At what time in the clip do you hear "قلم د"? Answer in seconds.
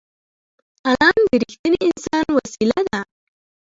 0.85-1.31